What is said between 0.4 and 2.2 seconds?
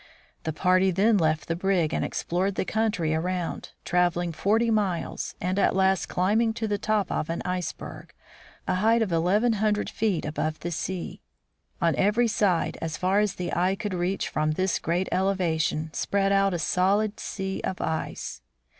The party then left the brig and